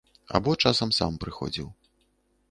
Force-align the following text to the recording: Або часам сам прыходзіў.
Або 0.37 0.53
часам 0.65 0.93
сам 0.99 1.19
прыходзіў. 1.25 1.67